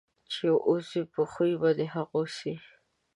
چې 0.31 0.45
اوسې 0.69 1.01
په 1.13 1.21
خوی 1.31 1.51
په 1.61 1.69
د 1.77 1.79
هغو 1.93 2.21
سې. 2.37 2.53